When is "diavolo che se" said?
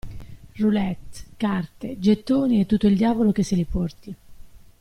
2.97-3.53